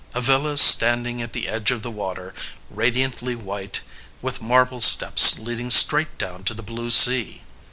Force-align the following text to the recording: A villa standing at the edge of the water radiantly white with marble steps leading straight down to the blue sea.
A 0.15 0.19
villa 0.21 0.57
standing 0.57 1.21
at 1.21 1.31
the 1.31 1.47
edge 1.47 1.69
of 1.69 1.83
the 1.83 1.91
water 1.91 2.33
radiantly 2.71 3.35
white 3.35 3.81
with 4.19 4.41
marble 4.41 4.81
steps 4.81 5.37
leading 5.37 5.69
straight 5.69 6.17
down 6.17 6.43
to 6.45 6.55
the 6.55 6.63
blue 6.63 6.89
sea. 6.89 7.43